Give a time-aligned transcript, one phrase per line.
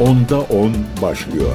[0.00, 0.72] Onda 10
[1.02, 1.54] başlıyor.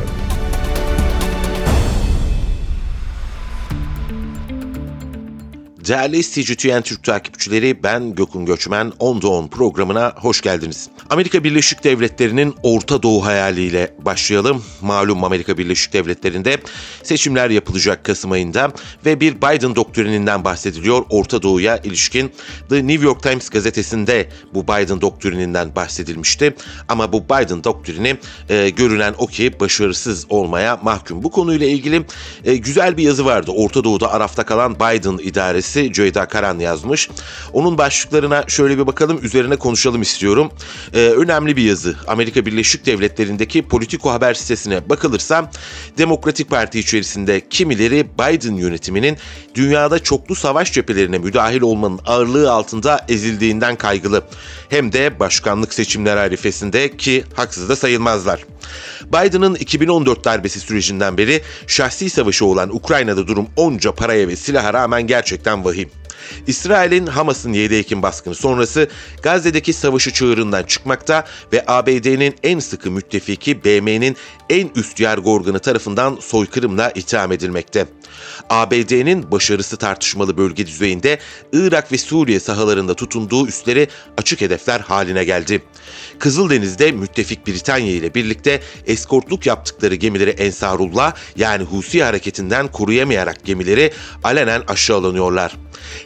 [5.87, 10.89] Değerli CGTN Türk takipçileri ben Gökün Göçmen 10'da 10 programına hoş geldiniz.
[11.09, 14.63] Amerika Birleşik Devletleri'nin Orta Doğu hayaliyle başlayalım.
[14.81, 16.57] Malum Amerika Birleşik Devletleri'nde
[17.03, 18.71] seçimler yapılacak Kasım ayında
[19.05, 22.31] ve bir Biden doktrininden bahsediliyor Orta Doğu'ya ilişkin.
[22.69, 26.55] The New York Times gazetesinde bu Biden doktrininden bahsedilmişti.
[26.89, 28.17] Ama bu Biden doktrini
[28.49, 31.23] e, görünen o ki başarısız olmaya mahkum.
[31.23, 32.05] Bu konuyla ilgili
[32.45, 33.51] e, güzel bir yazı vardı.
[33.51, 37.09] Orta Doğu'da arafta kalan Biden idaresi gazetesi Ceyda Karan yazmış.
[37.53, 40.51] Onun başlıklarına şöyle bir bakalım, üzerine konuşalım istiyorum.
[40.93, 41.95] Ee, önemli bir yazı.
[42.07, 45.51] Amerika Birleşik Devletleri'ndeki Politico haber sitesine bakılırsa
[45.97, 49.17] Demokratik Parti içerisinde kimileri Biden yönetiminin
[49.55, 54.23] dünyada çoklu savaş cephelerine müdahil olmanın ağırlığı altında ezildiğinden kaygılı.
[54.69, 58.45] Hem de başkanlık seçimleri arifesinde ki haksız da sayılmazlar.
[59.05, 65.07] Biden'ın 2014 darbesi sürecinden beri şahsi savaşı olan Ukrayna'da durum onca paraya ve silaha rağmen
[65.07, 65.89] gerçekten vahim.
[66.47, 68.89] İsrail'in Hamas'ın 7 Ekim baskını sonrası
[69.23, 74.17] Gazze'deki savaşı çığırından çıkmakta ve ABD'nin en sıkı müttefiki BM'nin
[74.49, 77.85] en üst yargı organı tarafından soykırımla itham edilmekte.
[78.49, 81.19] ABD'nin başarısı tartışmalı bölge düzeyinde
[81.53, 83.87] Irak ve Suriye sahalarında tutunduğu üsleri
[84.17, 85.63] açık hedefler haline geldi.
[86.19, 93.93] Kızıldeniz'de müttefik Britanya ile birlikte eskortluk yaptıkları gemileri Ensarullah yani Husi hareketinden koruyamayarak gemileri
[94.23, 95.55] alenen aşağılanıyorlar.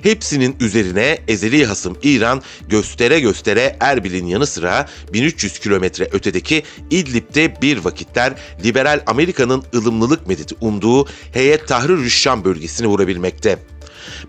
[0.03, 7.77] Hepsinin üzerine ezeli hasım İran göstere göstere Erbil'in yanı sıra 1300 kilometre ötedeki İdlib'de bir
[7.77, 8.28] vakitler
[8.63, 13.59] liberal Amerika'nın ılımlılık medeti umduğu Heyet Tahrir Şam bölgesini vurabilmekte.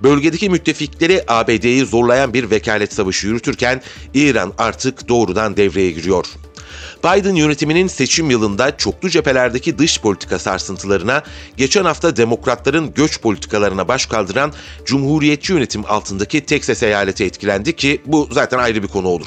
[0.02, 3.82] Bölgedeki müttefikleri ABD'yi zorlayan bir vekalet savaşı yürütürken
[4.14, 6.26] İran artık doğrudan devreye giriyor.
[7.04, 11.22] Biden yönetiminin seçim yılında çoklu cephelerdeki dış politika sarsıntılarına,
[11.56, 14.52] geçen hafta demokratların göç politikalarına baş kaldıran
[14.84, 19.26] Cumhuriyetçi yönetim altındaki Texas eyaleti etkilendi ki bu zaten ayrı bir konu olur.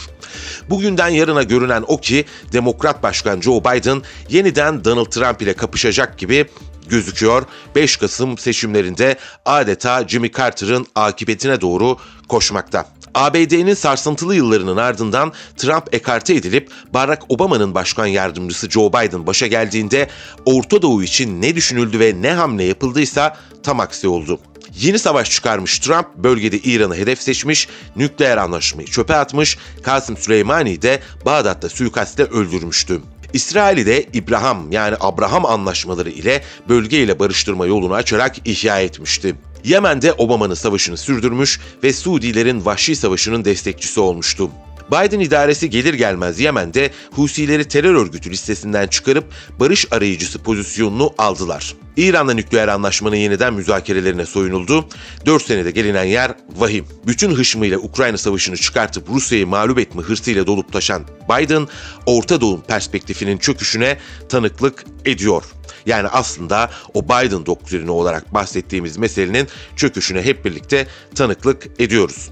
[0.69, 6.45] Bugünden yarına görünen o ki Demokrat Başkan Joe Biden yeniden Donald Trump ile kapışacak gibi
[6.89, 7.43] gözüküyor.
[7.75, 11.97] 5 Kasım seçimlerinde adeta Jimmy Carter'ın akıbetine doğru
[12.27, 12.92] koşmakta.
[13.15, 20.09] ABD'nin sarsıntılı yıllarının ardından Trump ekarte edilip Barack Obama'nın başkan yardımcısı Joe Biden başa geldiğinde
[20.45, 24.39] Orta Doğu için ne düşünüldü ve ne hamle yapıldıysa tam aksi oldu.
[24.75, 30.99] Yeni savaş çıkarmış Trump bölgede İran'ı hedef seçmiş, nükleer anlaşmayı çöpe atmış, Kasım Süleymani'yi de
[31.25, 33.01] Bağdat'ta suikaste öldürmüştü.
[33.33, 39.35] İsrail'i de İbrahim yani Abraham anlaşmaları ile bölgeyle barıştırma yolunu açarak ihya etmişti.
[39.63, 44.49] Yemen'de Obama'nın savaşını sürdürmüş ve Suudilerin vahşi savaşının destekçisi olmuştu.
[44.91, 49.25] Biden idaresi gelir gelmez Yemen'de Husileri terör örgütü listesinden çıkarıp
[49.59, 51.75] barış arayıcısı pozisyonunu aldılar.
[51.97, 54.85] İran'la nükleer anlaşmanın yeniden müzakerelerine soyunuldu.
[55.25, 56.85] 4 senede gelinen yer vahim.
[57.07, 61.67] Bütün hışmıyla Ukrayna savaşını çıkartıp Rusya'yı mağlup etme hırsıyla dolup taşan Biden,
[62.05, 63.97] Orta Doğu perspektifinin çöküşüne
[64.29, 65.43] tanıklık ediyor.
[65.85, 72.29] Yani aslında o Biden doktrini olarak bahsettiğimiz meselenin çöküşüne hep birlikte tanıklık ediyoruz.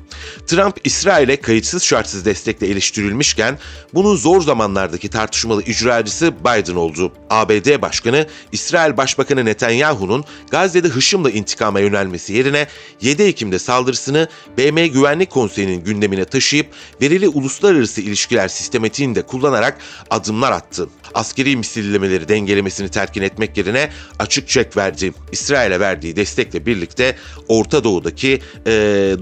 [0.48, 3.60] Trump İsrail'e kayıtsız şartsız destekle eleştirilmişken
[3.94, 7.14] bunun zor zamanlardaki tartışmalı icracısı Biden oldu.
[7.30, 12.68] ABD Başkanı İsrail Başbakanı Netanyahu'nun Gazze'de hışımla intikama yönelmesi yerine
[13.02, 16.68] 7 Ekim'de saldırısını BM Güvenlik Konseyi'nin gündemine taşıyıp
[17.02, 19.78] verili uluslararası ilişkiler sistematiğini de kullanarak
[20.10, 20.90] adımlar attı.
[21.14, 23.90] Askeri misillemeleri dengelemesini terkin etmek yerine
[24.20, 25.14] açık çek verdi.
[25.32, 27.16] İsrail'e verdiği destekle birlikte
[27.48, 28.72] Orta Doğu'daki e,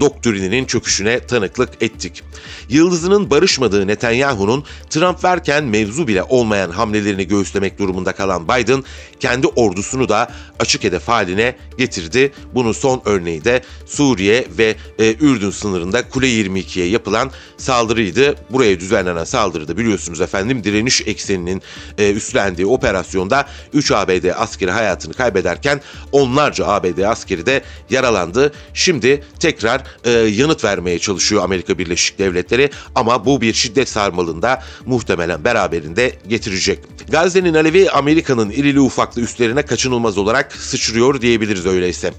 [0.00, 2.22] doktrininin çöküşüne tanıklık ettik.
[2.68, 8.84] Yıldızının barışmadığı Netanyahu'nun Trump verken mevzu bile olmayan hamlelerini göğüslemek durumunda kalan Biden
[9.20, 10.19] kendi ordusunu da
[10.58, 12.32] açık hedef haline getirdi.
[12.54, 18.34] Bunun son örneği de Suriye ve e, Ürdün sınırında Kule 22'ye yapılan saldırıydı.
[18.50, 21.62] Buraya düzenlenen saldırıda biliyorsunuz efendim direniş ekseninin
[21.98, 25.80] e, üstlendiği operasyonda 3 ABD askeri hayatını kaybederken
[26.12, 28.52] onlarca ABD askeri de yaralandı.
[28.74, 35.44] Şimdi tekrar e, yanıt vermeye çalışıyor Amerika Birleşik Devletleri ama bu bir şiddet sarmalında muhtemelen
[35.44, 36.78] beraberinde getirecek.
[37.08, 42.12] Gazze'nin alevi Amerika'nın irili ufaklı üstlerine kaçınılmaz olarak sıçrıyor diyebiliriz öyleyse.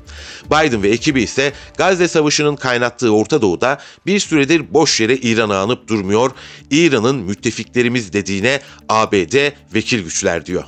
[0.46, 5.88] Biden ve ekibi ise Gazze Savaşı'nın kaynattığı Orta Doğu'da bir süredir boş yere İran'a anıp
[5.88, 6.32] durmuyor.
[6.72, 10.64] İran'ın müttefiklerimiz dediğine ABD vekil güçler diyor.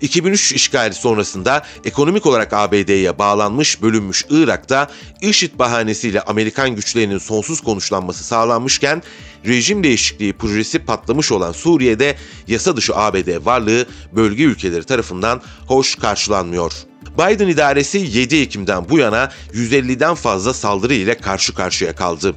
[0.00, 8.24] 2003 işgali sonrasında ekonomik olarak ABD'ye bağlanmış, bölünmüş Irak'ta IŞİD bahanesiyle Amerikan güçlerinin sonsuz konuşlanması
[8.24, 9.02] sağlanmışken
[9.46, 16.72] rejim değişikliği projesi patlamış olan Suriye'de yasa dışı ABD varlığı bölge ülkeleri tarafından hoş karşılanmıyor.
[17.18, 22.34] Biden idaresi 7 Ekim'den bu yana 150'den fazla saldırı ile karşı karşıya kaldı.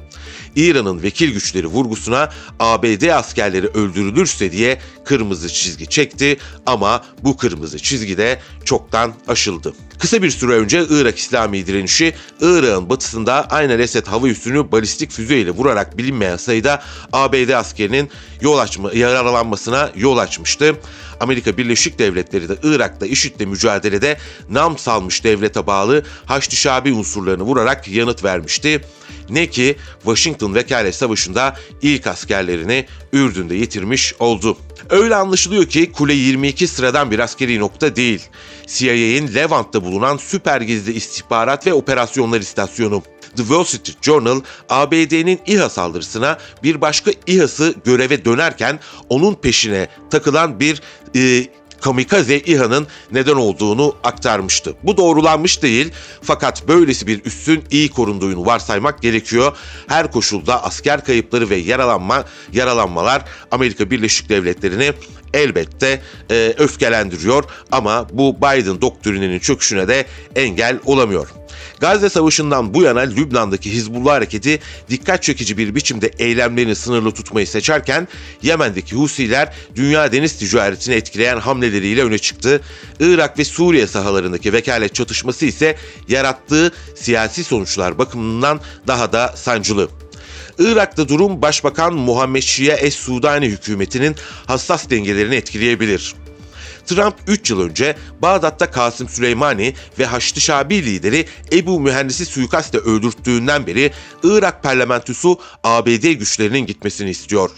[0.56, 8.18] İran'ın vekil güçleri vurgusuna ABD askerleri öldürülürse diye kırmızı çizgi çekti ama bu kırmızı çizgi
[8.18, 9.74] de çoktan aşıldı.
[10.02, 15.38] Kısa bir süre önce Irak İslami direnişi Irak'ın batısında Aynen Esed hava üssünü balistik füze
[15.38, 16.82] ile vurarak bilinmeyen sayıda
[17.12, 18.10] ABD askerinin
[18.40, 20.76] yol açma, yaralanmasına yol açmıştı.
[21.20, 24.18] Amerika Birleşik Devletleri de Irak'ta IŞİD'le mücadelede
[24.50, 28.80] nam salmış devlete bağlı Haçlı Şabi unsurlarını vurarak yanıt vermişti.
[29.30, 34.56] Ne ki Washington Vekalet Savaşı'nda ilk askerlerini Ürdün'de yitirmiş oldu.
[34.90, 38.20] Öyle anlaşılıyor ki Kule 22 sıradan bir askeri nokta değil.
[38.72, 43.02] CIA'in Levant'ta bulunan süper gizli istihbarat ve operasyonlar istasyonu.
[43.36, 50.60] The Wall Street Journal, ABD'nin İHA saldırısına bir başka İHA'sı göreve dönerken onun peşine takılan
[50.60, 50.82] bir
[51.16, 51.46] e,
[51.82, 54.74] kamikaze İHA'nın neden olduğunu aktarmıştı.
[54.82, 55.92] Bu doğrulanmış değil
[56.22, 59.56] fakat böylesi bir üssün iyi korunduğunu varsaymak gerekiyor.
[59.86, 64.92] Her koşulda asker kayıpları ve yaralanma yaralanmalar Amerika Birleşik Devletleri'ni
[65.34, 70.06] elbette e, öfkelendiriyor ama bu Biden doktrininin çöküşüne de
[70.36, 71.28] engel olamıyor.
[71.82, 78.08] Gazze Savaşı'ndan bu yana Lübnan'daki Hizbullah hareketi dikkat çekici bir biçimde eylemlerini sınırlı tutmayı seçerken
[78.42, 82.60] Yemen'deki Husiler dünya deniz ticaretini etkileyen hamleleriyle öne çıktı.
[83.00, 85.76] Irak ve Suriye sahalarındaki vekalet çatışması ise
[86.08, 89.88] yarattığı siyasi sonuçlar bakımından daha da sancılı.
[90.58, 96.14] Irak'ta durum Başbakan Muhammed Şia Es-Sudani hükümetinin hassas dengelerini etkileyebilir.
[96.86, 103.66] Trump 3 yıl önce Bağdat'ta Kasım Süleymani ve Haçlı Şabi lideri Ebu Mühendis'i suikastle öldürttüğünden
[103.66, 103.92] beri
[104.22, 107.50] Irak parlamentosu ABD güçlerinin gitmesini istiyor.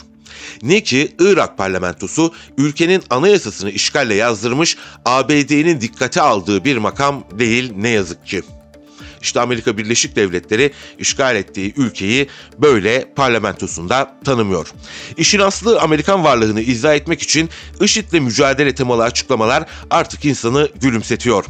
[0.62, 7.88] Ne ki Irak parlamentosu ülkenin anayasasını işgalle yazdırmış ABD'nin dikkate aldığı bir makam değil ne
[7.88, 8.42] yazık ki.
[9.24, 12.28] İşte Amerika Birleşik Devletleri işgal ettiği ülkeyi
[12.58, 14.72] böyle parlamentosunda tanımıyor.
[15.16, 17.50] İşin aslı Amerikan varlığını izah etmek için
[17.80, 21.44] IŞİD'le mücadele temalı açıklamalar artık insanı gülümsetiyor.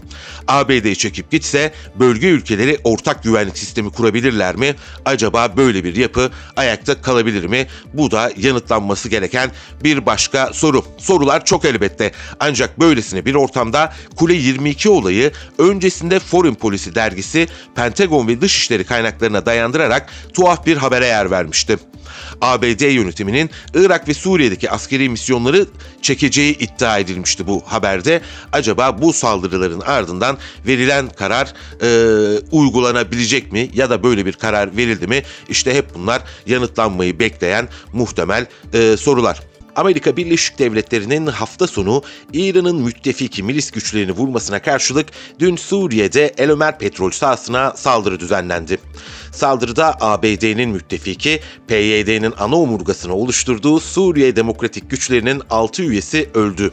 [0.49, 4.75] ABD çekip gitse bölge ülkeleri ortak güvenlik sistemi kurabilirler mi?
[5.05, 7.67] Acaba böyle bir yapı ayakta kalabilir mi?
[7.93, 9.50] Bu da yanıtlanması gereken
[9.85, 10.85] bir başka soru.
[10.99, 12.12] Sorular çok elbette.
[12.41, 19.46] Ancak böylesine bir ortamda Kule 22 olayı öncesinde Foreign Policy dergisi Pentagon ve dışişleri kaynaklarına
[19.46, 21.78] dayandırarak tuhaf bir habere yer vermişti.
[22.40, 25.66] ABD yönetiminin Irak ve Suriye'deki askeri misyonları
[26.02, 28.20] çekeceği iddia edilmişti bu haberde.
[28.52, 31.52] Acaba bu saldırıların ardından verilen karar
[31.82, 31.88] e,
[32.52, 35.22] uygulanabilecek mi ya da böyle bir karar verildi mi?
[35.49, 39.54] İşte hep bunlar yanıtlanmayı bekleyen muhtemel e, sorular.
[39.76, 45.06] Amerika Birleşik Devletleri'nin hafta sonu İran'ın müttefiki milis güçlerini vurmasına karşılık
[45.38, 48.79] dün Suriye'de El Ömer petrol sahasına saldırı düzenlendi.
[49.35, 56.71] Saldırıda ABD'nin müttefiki PYD'nin ana omurgasını oluşturduğu Suriye Demokratik Güçlerinin 6 üyesi öldü.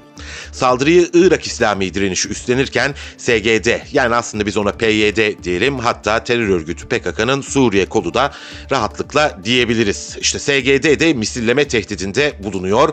[0.52, 6.88] Saldırıyı Irak İslami direnişi üstlenirken SGD yani aslında biz ona PYD diyelim hatta terör örgütü
[6.88, 8.32] PKK'nın Suriye kodu da
[8.72, 10.18] rahatlıkla diyebiliriz.
[10.20, 12.90] İşte SGD de misilleme tehdidinde bulunuyor.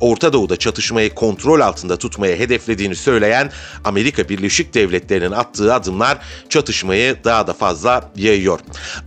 [0.00, 3.52] Orta Doğu'da çatışmayı kontrol altında tutmaya hedeflediğini söyleyen
[3.84, 8.60] Amerika Birleşik Devletleri'nin attığı adımlar çatışmayı daha da fazla yayıyor.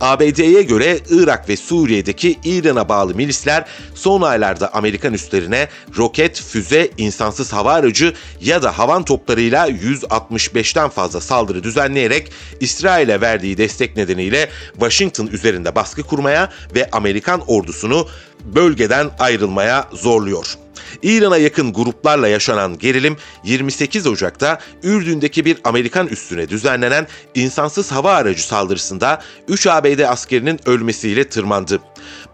[0.04, 7.52] ABD'ye göre Irak ve Suriye'deki İran'a bağlı milisler son aylarda Amerikan üslerine roket, füze, insansız
[7.52, 15.26] hava aracı ya da havan toplarıyla 165'ten fazla saldırı düzenleyerek İsrail'e verdiği destek nedeniyle Washington
[15.26, 18.08] üzerinde baskı kurmaya ve Amerikan ordusunu
[18.44, 20.63] bölgeden ayrılmaya zorluyor.
[21.02, 28.46] İran'a yakın gruplarla yaşanan gerilim 28 Ocak'ta Ürdün'deki bir Amerikan üssüne düzenlenen insansız hava aracı
[28.46, 31.80] saldırısında 3 ABD askerinin ölmesiyle tırmandı.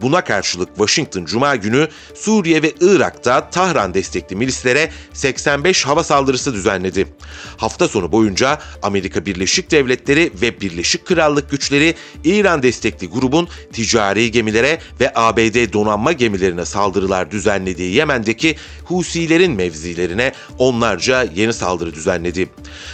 [0.03, 7.07] Buna karşılık Washington Cuma günü Suriye ve Irak'ta Tahran destekli milislere 85 hava saldırısı düzenledi.
[7.57, 14.79] Hafta sonu boyunca Amerika Birleşik Devletleri ve Birleşik Krallık güçleri İran destekli grubun ticari gemilere
[15.01, 18.50] ve ABD donanma gemilerine saldırılar düzenlediği Yemen'deki
[18.85, 22.49] Husilerin mevzilerine onlarca yeni saldırı düzenledi.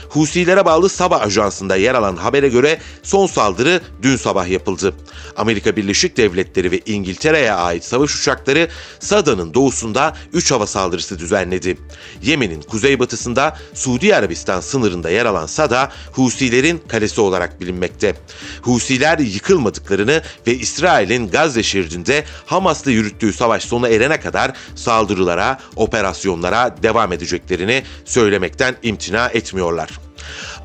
[0.09, 4.95] Husilere bağlı Sabah Ajansı'nda yer alan habere göre son saldırı dün sabah yapıldı.
[5.37, 8.69] Amerika Birleşik Devletleri ve İngiltere İngiltere'ye ait savaş uçakları
[9.01, 11.77] Sada'nın doğusunda 3 hava saldırısı düzenledi.
[12.23, 18.15] Yemen'in kuzeybatısında Suudi Arabistan sınırında yer alan Sada, Husilerin kalesi olarak bilinmekte.
[18.63, 25.46] Husiler yıkılmadıklarını ve İsrail'in Gazze şeridinde Hamas'la yürüttüğü savaş sona erene kadar saldırılara,
[25.77, 30.06] operasyonlara devam edeceklerini söylemekten imtina etmiyorlar.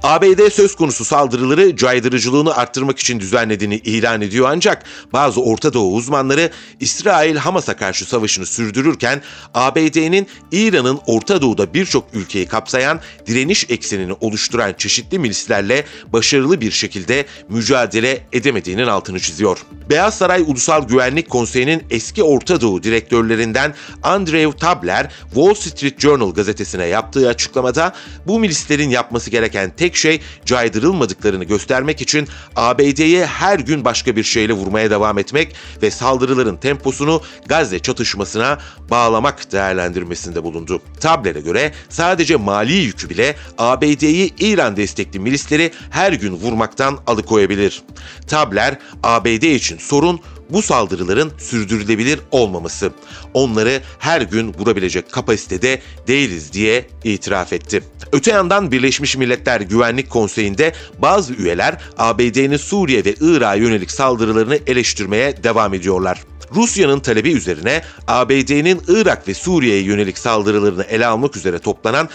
[0.03, 6.49] ABD söz konusu saldırıları caydırıcılığını arttırmak için düzenlediğini ilan ediyor ancak bazı Orta Doğu uzmanları
[6.79, 9.21] İsrail Hamas'a karşı savaşını sürdürürken
[9.53, 17.25] ABD'nin İran'ın Orta Doğu'da birçok ülkeyi kapsayan direniş eksenini oluşturan çeşitli milislerle başarılı bir şekilde
[17.49, 19.57] mücadele edemediğinin altını çiziyor.
[19.89, 26.85] Beyaz Saray Ulusal Güvenlik Konseyi'nin eski Orta Doğu direktörlerinden Andrew Tabler Wall Street Journal gazetesine
[26.85, 27.93] yaptığı açıklamada
[28.27, 34.23] bu milislerin yapması gereken tek tek şey caydırılmadıklarını göstermek için ABD'ye her gün başka bir
[34.23, 38.57] şeyle vurmaya devam etmek ve saldırıların temposunu Gazze çatışmasına
[38.89, 40.81] bağlamak değerlendirmesinde bulundu.
[40.99, 47.83] Tabler'e göre sadece mali yükü bile ABD'yi İran destekli milisleri her gün vurmaktan alıkoyabilir.
[48.27, 50.19] Tabler, ABD için sorun
[50.53, 52.91] bu saldırıların sürdürülebilir olmaması.
[53.33, 57.83] Onları her gün vurabilecek kapasitede değiliz diye itiraf etti.
[58.11, 65.43] Öte yandan Birleşmiş Milletler Güvenlik Konseyi'nde bazı üyeler ABD'nin Suriye ve Irak'a yönelik saldırılarını eleştirmeye
[65.43, 66.21] devam ediyorlar.
[66.55, 72.09] Rusya'nın talebi üzerine ABD'nin Irak ve Suriye'ye yönelik saldırılarını ele almak üzere toplanan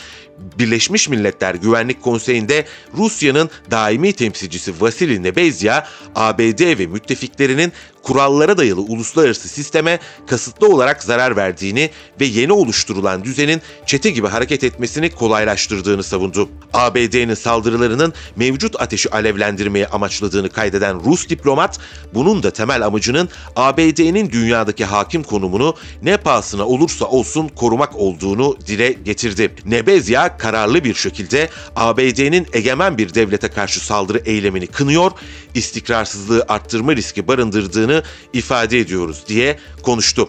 [0.59, 2.67] Birleşmiş Milletler Güvenlik Konseyi'nde
[2.97, 11.37] Rusya'nın daimi temsilcisi Vasily Nebezya, ABD ve müttefiklerinin kurallara dayalı uluslararası sisteme kasıtlı olarak zarar
[11.37, 11.91] verdiğini
[12.21, 16.49] ve yeni oluşturulan düzenin çete gibi hareket etmesini kolaylaştırdığını savundu.
[16.73, 21.79] ABD'nin saldırılarının mevcut ateşi alevlendirmeye amaçladığını kaydeden Rus diplomat,
[22.15, 28.93] bunun da temel amacının ABD'nin dünyadaki hakim konumunu ne pahasına olursa olsun korumak olduğunu dile
[28.93, 29.55] getirdi.
[29.65, 35.11] Nebezya kararlı bir şekilde ABD'nin egemen bir devlete karşı saldırı eylemini kınıyor,
[35.55, 38.03] istikrarsızlığı arttırma riski barındırdığını
[38.33, 40.29] ifade ediyoruz diye konuştu.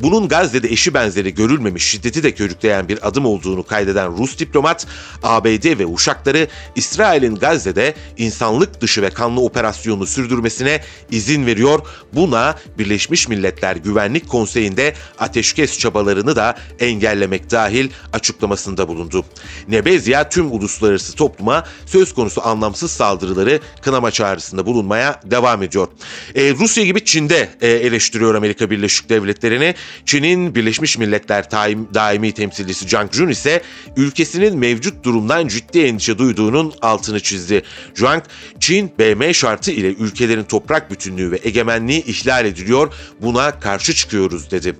[0.00, 4.86] Bunun Gazze'de eşi benzeri görülmemiş şiddeti de körükleyen bir adım olduğunu kaydeden Rus diplomat,
[5.22, 11.80] ABD ve uşakları İsrail'in Gazze'de insanlık dışı ve kanlı operasyonu sürdürmesine izin veriyor.
[12.12, 19.24] Buna Birleşmiş Milletler Güvenlik Konseyi'nde ateşkes çabalarını da engellemek dahil açıklamasında bulundu.
[19.68, 25.88] Nebezya tüm uluslararası topluma söz konusu anlamsız saldırıları kınama çağrısında bulunmaya devam ediyor.
[26.34, 29.74] Ee, Rusya gibi Çin'de e, eleştiriyor Amerika Birleşik Devletleri'ni.
[30.06, 31.50] Çin'in Birleşmiş Milletler
[31.94, 33.62] daimi temsilcisi Zhang Jun ise
[33.96, 37.62] ülkesinin mevcut durumdan ciddi endişe duyduğunun altını çizdi.
[37.94, 38.22] Zhang,
[38.60, 44.76] Çin BM şartı ile ülkelerin toprak bütünlüğü ve egemenliği ihlal ediliyor, buna karşı çıkıyoruz dedi.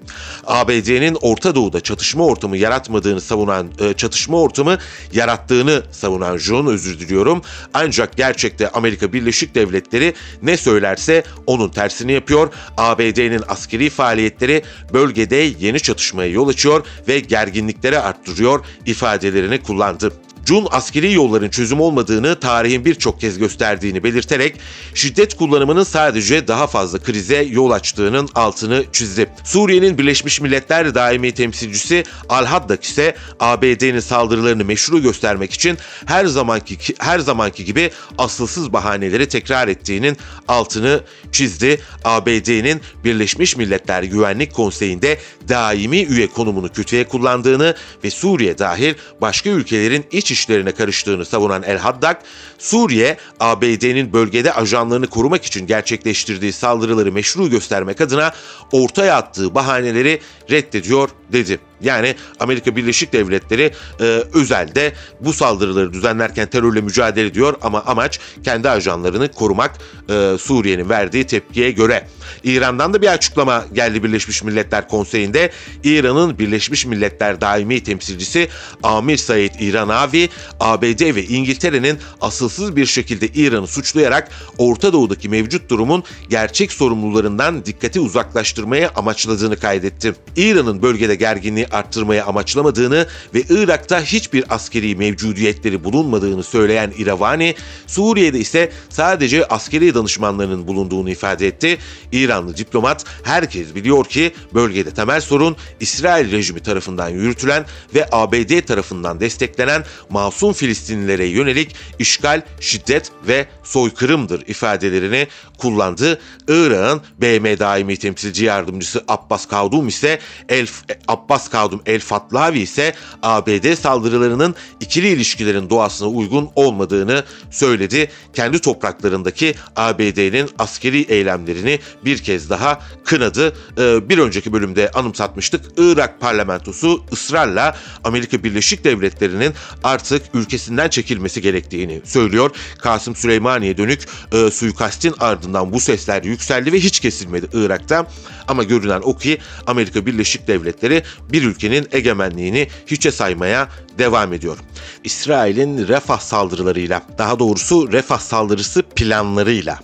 [0.46, 4.78] ABD'nin Orta Doğu'da çatışma ortamı yaratmadığını savunan, e, çatışma ortamı
[5.12, 7.42] yarattığını savunan Jun özür diliyorum.
[7.74, 12.52] Ancak gerçekte Amerika Birleşik Devletleri ne söylerse onun tersini yapıyor.
[12.76, 14.62] ABD'nin askeri faaliyetleri
[14.94, 20.12] bölgede yeni çatışmaya yol açıyor ve gerginlikleri arttırıyor ifadelerini kullandı.
[20.46, 24.56] Jun askeri yolların çözüm olmadığını tarihin birçok kez gösterdiğini belirterek
[24.94, 29.30] şiddet kullanımının sadece daha fazla krize yol açtığının altını çizdi.
[29.44, 37.18] Suriye'nin Birleşmiş Milletler daimi temsilcisi Al-Haddak ise ABD'nin saldırılarını meşru göstermek için her zamanki her
[37.18, 40.16] zamanki gibi asılsız bahaneleri tekrar ettiğinin
[40.48, 41.00] altını
[41.32, 41.80] çizdi.
[42.04, 47.74] ABD'nin Birleşmiş Milletler Güvenlik Konseyi'nde daimi üye konumunu kötüye kullandığını
[48.04, 52.22] ve Suriye dahil başka ülkelerin iç işlerine karıştığını savunan El Haddad,
[52.58, 58.32] Suriye, ABD'nin bölgede ajanlarını korumak için gerçekleştirdiği saldırıları meşru göstermek adına
[58.72, 61.58] ortaya attığı bahaneleri reddediyor dedi.
[61.84, 68.70] Yani Amerika Birleşik Devletleri e, özelde bu saldırıları düzenlerken terörle mücadele ediyor ama amaç kendi
[68.70, 69.78] ajanlarını korumak
[70.10, 72.08] e, Suriye'nin verdiği tepkiye göre.
[72.44, 75.50] İran'dan da bir açıklama geldi Birleşmiş Milletler Konseyi'nde.
[75.84, 78.48] İran'ın Birleşmiş Milletler daimi temsilcisi
[78.82, 80.28] Amir Said İranavi,
[80.60, 88.00] ABD ve İngiltere'nin asılsız bir şekilde İran'ı suçlayarak Orta Doğu'daki mevcut durumun gerçek sorumlularından dikkati
[88.00, 90.14] uzaklaştırmaya amaçladığını kaydetti.
[90.36, 97.54] İran'ın bölgede gerginliği arttırmaya amaçlamadığını ve Irak'ta hiçbir askeri mevcudiyetleri bulunmadığını söyleyen İravani,
[97.86, 101.78] Suriye'de ise sadece askeri danışmanlarının bulunduğunu ifade etti.
[102.12, 107.64] İranlı diplomat herkes biliyor ki bölgede temel sorun İsrail rejimi tarafından yürütülen
[107.94, 115.28] ve ABD tarafından desteklenen masum Filistinlilere yönelik işgal, şiddet ve soykırımdır ifadelerini
[115.58, 116.20] kullandı.
[116.48, 120.66] Irak'ın BM daimi temsilci yardımcısı Abbas Kavdum ise El
[121.08, 128.10] Abbas Kavdum El Fatlavi ise ABD saldırılarının ikili ilişkilerin doğasına uygun olmadığını söyledi.
[128.34, 133.56] Kendi topraklarındaki ABD'nin askeri eylemlerini bir kez daha kınadı.
[133.78, 135.64] Ee, bir önceki bölümde anımsatmıştık.
[135.76, 139.54] Irak parlamentosu ısrarla Amerika Birleşik Devletleri'nin
[139.84, 142.50] artık ülkesinden çekilmesi gerektiğini söylüyor.
[142.78, 144.00] Kasım Süleymaniye dönük
[144.32, 148.06] e, suikastin ardından bu sesler yükseldi ve hiç kesilmedi Irak'ta.
[148.48, 151.02] Ama görünen o ki Amerika Birleşik Devletleri
[151.32, 154.58] bir ülkenin egemenliğini hiçe saymaya devam ediyor.
[155.04, 159.78] İsrail'in Refah saldırılarıyla, daha doğrusu Refah saldırısı planlarıyla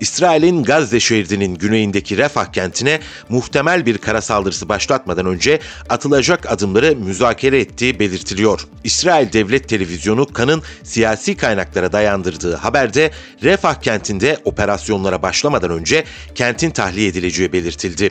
[0.00, 7.60] İsrail'in Gazze şeridinin güneyindeki Refah kentine muhtemel bir kara saldırısı başlatmadan önce atılacak adımları müzakere
[7.60, 8.66] ettiği belirtiliyor.
[8.84, 13.10] İsrail Devlet Televizyonu kanın siyasi kaynaklara dayandırdığı haberde
[13.42, 18.10] Refah kentinde operasyonlara başlamadan önce kentin tahliye edileceği belirtildi.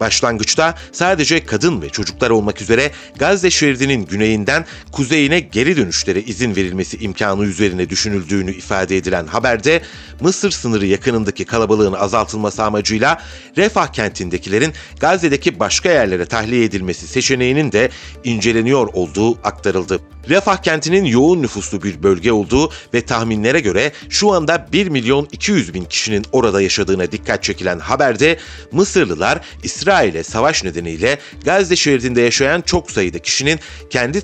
[0.00, 6.96] Başlangıçta sadece kadın ve çocuklar olmak üzere Gazze şeridinin güneyinden kuzeyine geri dönüşlere izin verilmesi
[6.96, 9.82] imkanı üzerine düşünüldüğünü ifade edilen haberde
[10.20, 13.22] Mısır sınırı yakınındaki kalabalığın azaltılması amacıyla
[13.56, 17.90] Refah kentindekilerin Gazze'deki başka yerlere tahliye edilmesi seçeneğinin de
[18.24, 20.00] inceleniyor olduğu aktarıldı.
[20.28, 25.74] Refah kentinin yoğun nüfuslu bir bölge olduğu ve tahminlere göre şu anda 1 milyon 200
[25.74, 28.38] bin kişinin orada yaşadığına dikkat çekilen haberde
[28.72, 34.20] Mısırlılar İsrail'e savaş nedeniyle Gazze şeridinde yaşayan çok sayıda kişinin kendi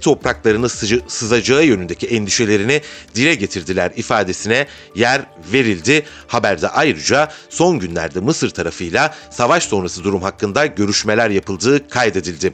[0.53, 0.69] topraklarını
[1.09, 2.81] sızacağı yönündeki endişelerini
[3.15, 6.05] dile getirdiler ifadesine yer verildi.
[6.27, 12.53] Haberde ayrıca son günlerde Mısır tarafıyla savaş sonrası durum hakkında görüşmeler yapıldığı kaydedildi.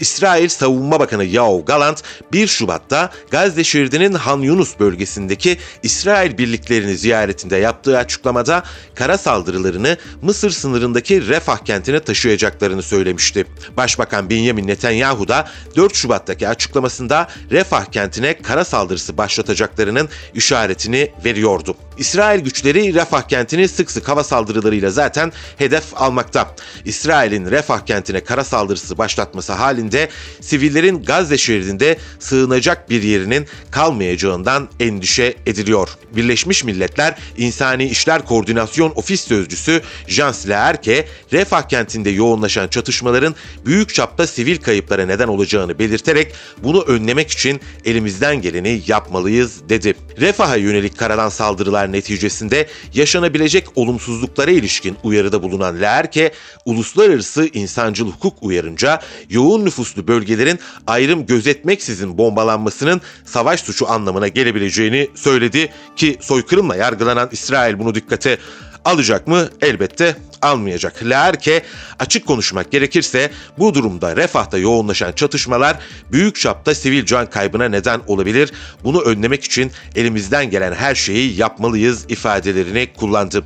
[0.00, 7.56] İsrail Savunma Bakanı Yoav Galant 1 Şubat'ta Gazze şeridinin Han Yunus bölgesindeki İsrail birliklerini ziyaretinde
[7.56, 8.62] yaptığı açıklamada
[8.94, 13.46] kara saldırılarını Mısır sınırındaki Refah kentine taşıyacaklarını söylemişti.
[13.76, 21.76] Başbakan Benjamin Netanyahu da 4 Şubat'taki açıklamasında Refah kentine kara saldırısı başlatacaklarının işaretini veriyordu.
[22.00, 26.54] İsrail güçleri Refah kentini sık sık hava saldırılarıyla zaten hedef almakta.
[26.84, 30.08] İsrail'in Refah kentine kara saldırısı başlatması halinde
[30.40, 35.88] sivillerin Gazze şeridinde sığınacak bir yerinin kalmayacağından endişe ediliyor.
[36.16, 43.34] Birleşmiş Milletler İnsani İşler Koordinasyon Ofis Sözcüsü Jean Slaerke, Refah kentinde yoğunlaşan çatışmaların
[43.66, 46.32] büyük çapta sivil kayıplara neden olacağını belirterek
[46.62, 49.94] bunu önlemek için elimizden geleni yapmalıyız dedi.
[50.20, 56.32] Refah'a yönelik karadan saldırılar neticesinde yaşanabilecek olumsuzluklara ilişkin uyarıda bulunan Leerke,
[56.64, 59.00] uluslararası insancıl hukuk uyarınca
[59.30, 67.78] yoğun nüfuslu bölgelerin ayrım gözetmeksizin bombalanmasının savaş suçu anlamına gelebileceğini söyledi ki soykırımla yargılanan İsrail
[67.78, 68.38] bunu dikkate
[68.84, 69.48] alacak mı?
[69.60, 71.02] Elbette almayacak.
[71.02, 71.62] Laerke
[71.98, 75.78] açık konuşmak gerekirse bu durumda refahta yoğunlaşan çatışmalar
[76.12, 78.52] büyük çapta sivil can kaybına neden olabilir.
[78.84, 83.44] Bunu önlemek için elimizden gelen her şeyi yapmalıyız ifadelerini kullandı.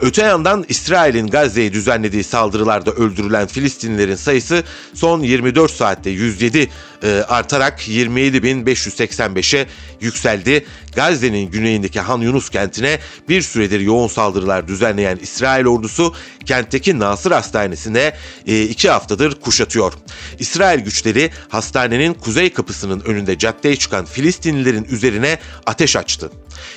[0.00, 4.62] Öte yandan İsrail'in Gazze'ye düzenlediği saldırılarda öldürülen Filistinlilerin sayısı
[4.94, 6.68] son 24 saatte 107
[7.02, 9.66] e, artarak 27.585'e
[10.00, 10.66] yükseldi.
[10.94, 12.98] Gazze'nin güneyindeki Han Yunus kentine
[13.28, 18.14] bir süredir yoğun saldırılar düzenleyen İsrail ordusu kentteki Nasır Hastanesi'ne
[18.46, 19.92] e, iki haftadır kuşatıyor.
[20.38, 26.30] İsrail güçleri hastanenin kuzey kapısının önünde caddeye çıkan Filistinlilerin üzerine ateş açtı.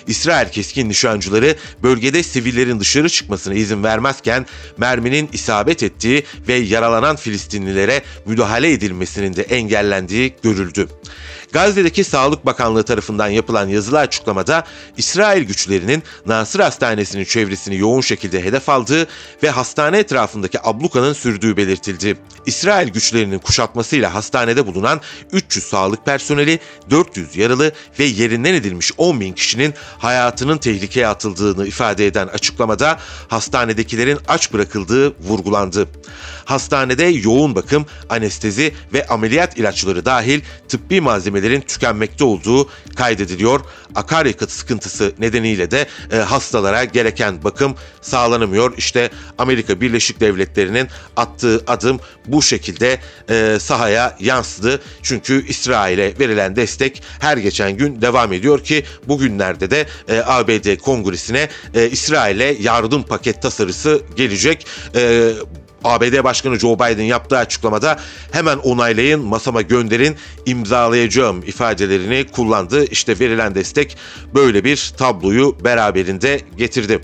[0.08, 4.46] İsrail keskin nişancıları bölgede sivillerin dışarı çıkmasına izin vermezken
[4.78, 10.88] merminin isabet ettiği ve yaralanan Filistinlilere müdahale edilmesinin de engellendiği görüldü.
[11.52, 14.64] Gazze'deki Sağlık Bakanlığı tarafından yapılan yazılı açıklamada
[14.98, 19.08] İsrail güçlerinin Nasır Hastanesi'nin çevresini yoğun şekilde hedef aldığı
[19.44, 22.18] ve hastane etrafındaki ablukanın sürdüğü belirtildi.
[22.46, 26.60] İsrail güçlerinin kuşatmasıyla hastanede bulunan 300 sağlık personeli,
[26.90, 34.20] 400 yaralı ve yerinden edilmiş 10 bin kişinin hayatının tehlikeye atıldığını ifade eden açıklamada hastanedekilerin
[34.28, 35.88] aç bırakıldığı vurgulandı.
[36.46, 41.02] Hastanede yoğun bakım, anestezi ve ameliyat ilaçları dahil tıbbi
[41.42, 43.62] malzemelerin tükenmekte olduğu kaydediliyor.
[43.96, 48.78] akaryakıt sıkıntısı nedeniyle de e, hastalara gereken bakım sağlanamıyor.
[48.78, 53.00] İşte Amerika Birleşik Devletleri'nin attığı adım bu şekilde
[53.30, 54.82] e, sahaya yansıdı.
[55.04, 61.50] Çünkü İsrail'e verilen destek her geçen gün devam ediyor ki bugünlerde de e, ABD Kongresi'ne
[61.76, 64.68] e, İsrail'e yardım paket tasarısı gelecek.
[64.96, 65.32] E,
[65.84, 68.00] ABD Başkanı Joe Biden yaptığı açıklamada
[68.32, 70.16] hemen onaylayın, masama gönderin,
[70.46, 72.86] imzalayacağım ifadelerini kullandı.
[72.86, 73.98] İşte verilen destek
[74.36, 77.02] böyle bir tabloyu beraberinde getirdi.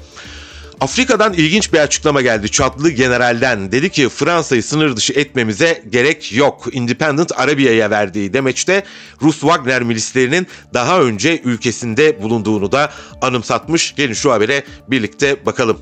[0.81, 3.71] Afrika'dan ilginç bir açıklama geldi Çatlı generalden.
[3.71, 6.67] Dedi ki Fransa'yı sınır dışı etmemize gerek yok.
[6.71, 8.83] Independent Arabia'ya verdiği demeçte
[9.21, 13.95] Rus Wagner milislerinin daha önce ülkesinde bulunduğunu da anımsatmış.
[13.95, 15.79] Gelin şu habere birlikte bakalım.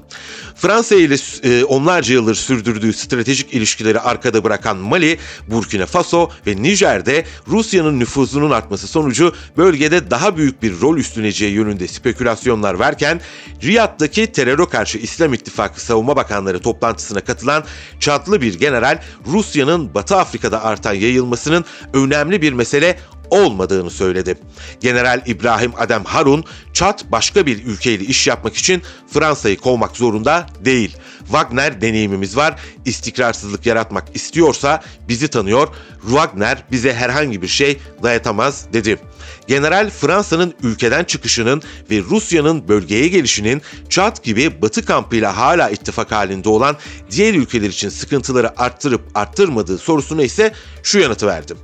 [0.55, 7.25] Fransa ile e, onlarca yıldır sürdürdüğü stratejik ilişkileri arkada bırakan Mali, Burkina Faso ve Nijer'de
[7.47, 13.21] Rusya'nın nüfuzunun artması sonucu bölgede daha büyük bir rol üstleneceği yönünde spekülasyonlar varken
[13.63, 17.63] Riyad'daki teröre karşı İslam İttifakı Savunma Bakanları toplantısına katılan
[17.99, 22.97] çatlı bir general Rusya'nın Batı Afrika'da artan yayılmasının önemli bir mesele
[23.29, 24.37] olmadığını söyledi.
[24.81, 26.43] General İbrahim Adem Harun,
[26.73, 28.81] Çat başka bir ülkeyle iş yapmak için
[29.13, 30.97] Fransa'yı kovmak zorunda değil.
[31.19, 32.59] Wagner deneyimimiz var.
[32.85, 35.67] İstikrarsızlık yaratmak istiyorsa bizi tanıyor.
[36.01, 38.99] Wagner bize herhangi bir şey dayatamaz dedi.
[39.47, 46.49] General Fransa'nın ülkeden çıkışının ve Rusya'nın bölgeye gelişinin Çat gibi Batı kampıyla hala ittifak halinde
[46.49, 46.77] olan
[47.11, 50.53] diğer ülkeler için sıkıntıları arttırıp arttırmadığı sorusuna ise
[50.83, 51.57] şu yanıtı verdim.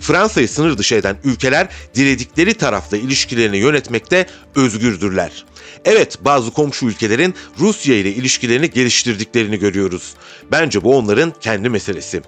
[0.00, 5.44] Fransa'yı sınır dışı eden ülkeler diledikleri tarafla ilişkilerini yönetmekte özgürdürler.
[5.86, 10.14] Evet bazı komşu ülkelerin Rusya ile ilişkilerini geliştirdiklerini görüyoruz.
[10.52, 12.22] Bence bu onların kendi meselesi.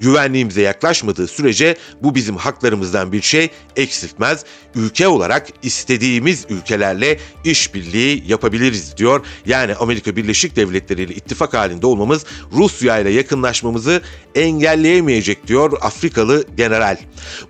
[0.00, 4.44] Güvenliğimize yaklaşmadığı sürece bu bizim haklarımızdan bir şey eksiltmez.
[4.74, 9.26] Ülke olarak istediğimiz ülkelerle işbirliği yapabiliriz diyor.
[9.46, 14.02] Yani Amerika Birleşik Devletleri ile ittifak halinde olmamız Rusya ile yakınlaşmamızı
[14.34, 16.96] engelleyemeyecek diyor Afrikalı general.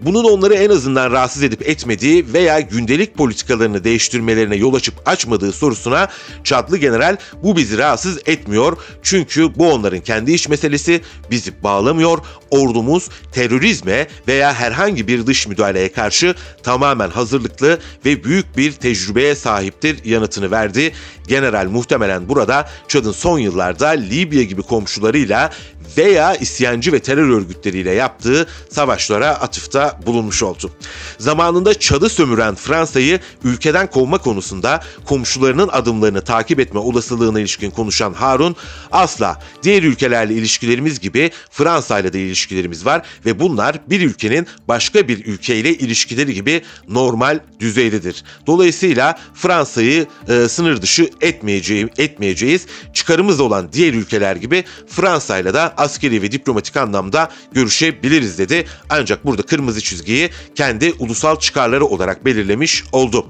[0.00, 6.08] Bunun onları en azından rahatsız edip etmediği veya gündelik politikalarını değiştirmelerine yol açıp açmadığı sorusuna
[6.44, 8.76] Çatlı General bu bizi rahatsız etmiyor.
[9.02, 12.18] Çünkü bu onların kendi iş meselesi bizi bağlamıyor.
[12.50, 20.04] Ordumuz terörizme veya herhangi bir dış müdahaleye karşı tamamen hazırlıklı ve büyük bir tecrübeye sahiptir
[20.04, 20.92] yanıtını verdi.
[21.28, 25.50] General muhtemelen burada Çad'ın son yıllarda Libya gibi komşularıyla
[25.96, 30.70] veya isyancı ve terör örgütleriyle yaptığı savaşlara atıfta bulunmuş oldu.
[31.18, 38.56] Zamanında Çad'ı sömüren Fransa'yı ülkeden kovma konusunda komşularının adımlarını takip etme olasılığına ilişkin konuşan Harun,
[38.92, 45.08] asla diğer ülkelerle ilişkilerimiz gibi Fransa ile de ilişkilerimiz var ve bunlar bir ülkenin başka
[45.08, 48.24] bir ülkeyle ilişkileri gibi normal düzeydedir.
[48.46, 52.66] Dolayısıyla Fransa'yı e, sınır dışı etmeyeceğim, etmeyeceğiz.
[52.94, 58.66] Çıkarımız olan diğer ülkeler gibi Fransa ile de askeri ve diplomatik anlamda görüşebiliriz dedi.
[58.90, 63.26] Ancak burada kırmızı çizgiyi kendi ulusal çıkarları olarak belirlemiş oldu.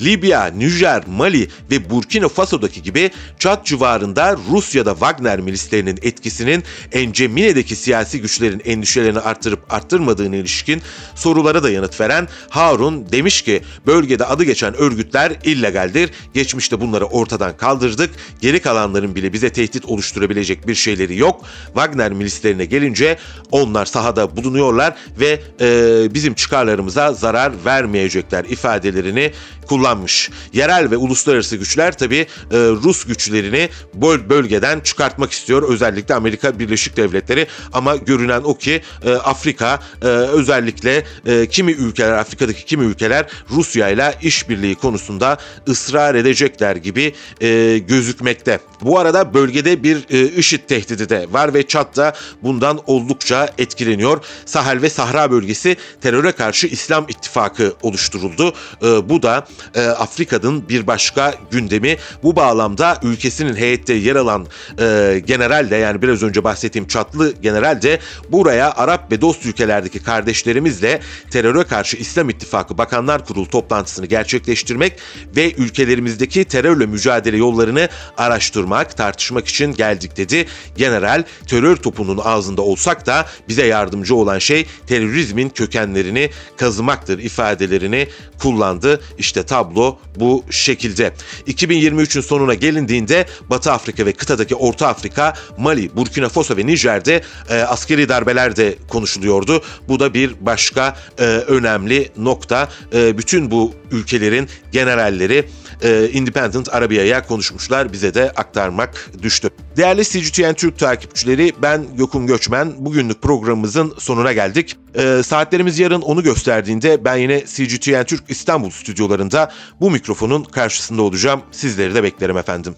[0.00, 8.20] Libya, Nijer, Mali ve Burkina Faso'daki gibi Çat civarında Rusya'da Wagner milislerinin etkisinin Encemine'deki siyasi
[8.20, 10.82] güçlerin endişelerini arttırıp arttırmadığını ilişkin
[11.14, 16.10] sorulara da yanıt veren Harun demiş ki bölgede adı geçen örgütler illegaldir.
[16.34, 18.10] Geçmişte bunları ortadan kaldırdık.
[18.40, 21.44] Geri kalanların bile bize tehdit oluşturabilecek bir şeyleri yok.
[21.66, 23.18] Wagner milislerine gelince
[23.50, 29.32] onlar sahada bulunuyorlar ve e, bizim çıkarlarımıza zarar vermeyecekler ifadelerini
[29.68, 30.30] kullanmış.
[30.52, 35.62] Yerel ve uluslararası güçler tabi e, Rus güçlerini böl bölgeden çıkartmak istiyor.
[35.68, 42.12] Özellikle Amerika Birleşik Devletleri ama görünen o ki e, Afrika e, özellikle e, kimi ülkeler
[42.12, 48.60] Afrika'daki kimi ülkeler Rusya ile işbirliği konusunda ısrar edecekler gibi e, gözükmekte.
[48.82, 52.12] Bu arada bölgede bir e, IŞİD tehdidi de var ve Çat da
[52.42, 54.24] bundan oldukça etkileniyor.
[54.46, 58.54] Sahel ve Sahra bölgesi teröre karşı İslam ittifakı oluşturuldu.
[58.82, 61.96] E, bu da e, Afrika'nın bir başka gündemi.
[62.22, 64.46] Bu bağlamda ülkesinin heyette yer alan
[64.80, 70.02] e, general de yani biraz önce bahsettiğim çatlı general de buraya Arap ve dost ülkelerdeki
[70.02, 74.92] kardeşlerimizle teröre karşı İslam İttifakı Bakanlar Kurulu toplantısını gerçekleştirmek
[75.36, 80.46] ve ülkelerimizdeki terörle mücadele yollarını araştırmak, tartışmak için geldik dedi.
[80.76, 88.08] General terör terör topunun ağzında olsak da bize yardımcı olan şey terörizmin kökenlerini kazımaktır ifadelerini
[88.38, 89.00] kullandı.
[89.18, 91.12] İşte tablo bu şekilde.
[91.46, 97.54] 2023'ün sonuna gelindiğinde Batı Afrika ve kıtadaki Orta Afrika, Mali, Burkina Faso ve Nijer'de e,
[97.54, 99.62] askeri darbeler de konuşuluyordu.
[99.88, 102.68] Bu da bir başka e, önemli nokta.
[102.94, 105.48] E, bütün bu ülkelerin generalleri
[105.82, 107.92] e, Independent Arabia'ya konuşmuşlar.
[107.92, 109.50] Bize de aktarmak düştü.
[109.76, 112.72] Değerli CGTN Türk takipçileri ben Gökün Göçmen.
[112.78, 114.76] Bugünlük programımızın sonuna geldik.
[114.94, 121.42] E, saatlerimiz yarın onu gösterdiğinde ben yine CGTN Türk İstanbul stüdyolarında bu mikrofonun karşısında olacağım.
[121.50, 122.74] Sizleri de beklerim efendim.